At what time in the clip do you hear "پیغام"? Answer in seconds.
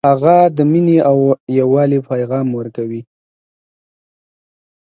2.09-2.47